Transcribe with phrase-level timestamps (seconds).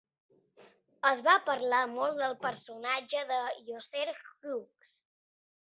[1.09, 3.39] Es va parlar molt del personatge de
[3.71, 4.93] Yosser Hughes.